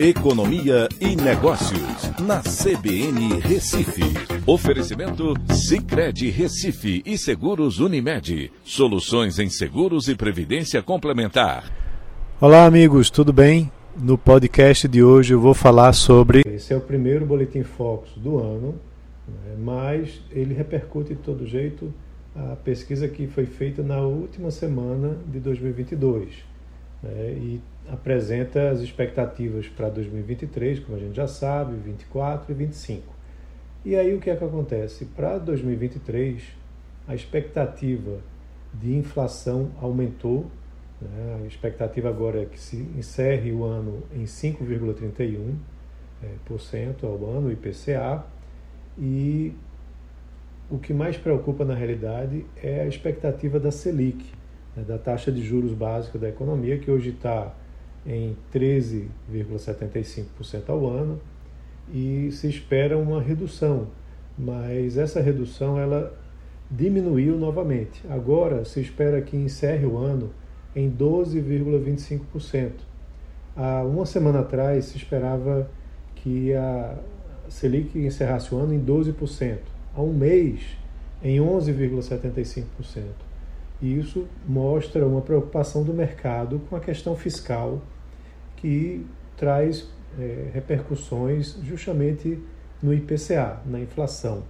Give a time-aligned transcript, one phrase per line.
[0.00, 4.04] Economia e Negócios, na CBN Recife.
[4.46, 8.52] Oferecimento Cicred Recife e Seguros Unimed.
[8.62, 11.64] Soluções em seguros e previdência complementar.
[12.40, 13.72] Olá, amigos, tudo bem?
[14.00, 16.42] No podcast de hoje eu vou falar sobre.
[16.46, 18.76] Esse é o primeiro Boletim Focus do ano,
[19.26, 21.92] né, mas ele repercute de todo jeito
[22.36, 26.46] a pesquisa que foi feita na última semana de 2022
[27.02, 33.14] né, e apresenta as expectativas para 2023, como a gente já sabe, 24 e 25.
[33.84, 35.04] E aí o que é que acontece?
[35.04, 36.42] Para 2023,
[37.06, 38.18] a expectativa
[38.74, 40.50] de inflação aumentou
[41.00, 41.40] né?
[41.42, 45.54] A expectativa agora é que se encerre o ano em 5,31%
[46.22, 48.24] é, ao ano, IPCA,
[48.98, 49.54] e
[50.70, 54.32] o que mais preocupa na realidade é a expectativa da Selic,
[54.86, 57.54] da taxa de juros básica da economia, que hoje está
[58.06, 61.18] em 13,75% ao ano,
[61.92, 63.88] e se espera uma redução,
[64.38, 66.16] mas essa redução ela
[66.70, 68.02] diminuiu novamente.
[68.08, 70.30] Agora se espera que encerre o ano
[70.76, 72.72] em 12,25%.
[73.56, 75.68] Há uma semana atrás se esperava
[76.14, 76.96] que a
[77.48, 79.58] Selic encerrasse o ano em 12%,
[79.94, 80.60] há um mês
[81.22, 83.27] em 11,75%.
[83.80, 87.80] E isso mostra uma preocupação do mercado com a questão fiscal
[88.56, 92.38] que traz é, repercussões justamente
[92.82, 94.42] no IPCA, na inflação.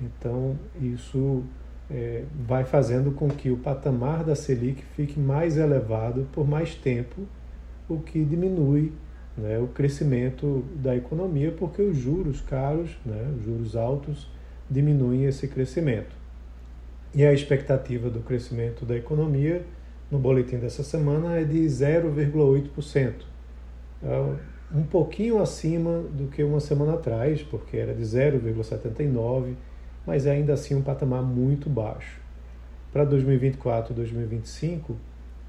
[0.00, 1.42] Então, isso
[1.90, 7.22] é, vai fazendo com que o patamar da Selic fique mais elevado por mais tempo,
[7.88, 8.92] o que diminui
[9.36, 14.30] né, o crescimento da economia, porque os juros caros, né, os juros altos,
[14.70, 16.23] diminuem esse crescimento.
[17.14, 19.64] E a expectativa do crescimento da economia
[20.10, 23.12] no boletim dessa semana é de 0,8%.
[24.02, 24.34] É
[24.74, 29.54] um pouquinho acima do que uma semana atrás, porque era de 0,79%
[30.06, 32.20] mas é ainda assim um patamar muito baixo.
[32.92, 34.96] Para 2024 e 2025,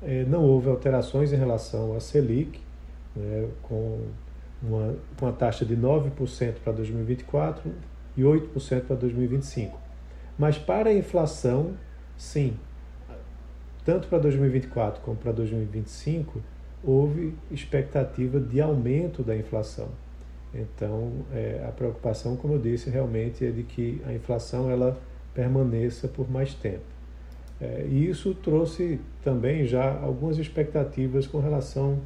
[0.01, 2.59] eh, não houve alterações em relação à Selic,
[3.15, 3.99] né, com
[4.63, 7.71] uma, uma taxa de 9% para 2024
[8.17, 9.84] e 8% para 2025.
[10.37, 11.73] Mas para a inflação,
[12.17, 12.57] sim,
[13.85, 16.41] tanto para 2024 como para 2025,
[16.83, 19.89] houve expectativa de aumento da inflação.
[20.53, 24.97] Então, é, a preocupação, como eu disse, realmente é de que a inflação ela
[25.33, 26.95] permaneça por mais tempo.
[27.59, 31.99] É, e isso trouxe também já algumas expectativas com relação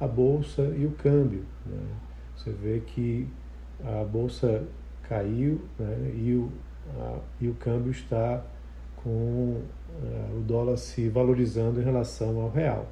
[0.00, 1.44] à bolsa e o câmbio.
[1.64, 1.78] Né?
[2.36, 3.28] Você vê que
[3.84, 4.64] a bolsa
[5.08, 6.12] caiu né?
[6.14, 6.50] e, o,
[6.98, 8.42] a, e o câmbio está
[9.02, 9.60] com
[10.02, 12.86] é, o dólar se valorizando em relação ao real.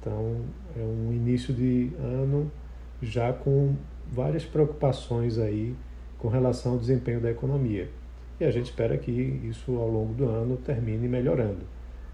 [0.00, 0.36] Então,
[0.76, 2.50] é um início de ano
[3.00, 3.74] já com
[4.12, 5.74] várias preocupações aí
[6.18, 7.88] com relação ao desempenho da economia.
[8.40, 11.62] E a gente espera que isso ao longo do ano termine melhorando.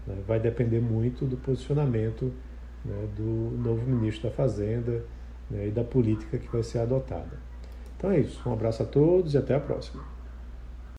[0.05, 0.15] Né?
[0.27, 2.31] Vai depender muito do posicionamento
[2.85, 5.03] né, do novo ministro da Fazenda
[5.49, 7.39] né, e da política que vai ser adotada.
[7.97, 8.47] Então é isso.
[8.47, 10.03] Um abraço a todos e até a próxima.